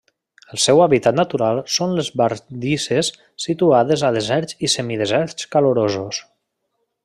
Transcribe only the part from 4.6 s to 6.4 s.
i semideserts calorosos.